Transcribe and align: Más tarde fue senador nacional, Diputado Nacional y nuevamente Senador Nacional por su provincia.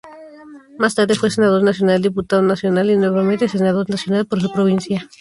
Más 0.79 0.95
tarde 0.95 1.13
fue 1.13 1.29
senador 1.29 1.61
nacional, 1.61 2.01
Diputado 2.01 2.41
Nacional 2.41 2.89
y 2.89 2.97
nuevamente 2.97 3.47
Senador 3.47 3.87
Nacional 3.87 4.25
por 4.25 4.41
su 4.41 4.51
provincia. 4.51 5.07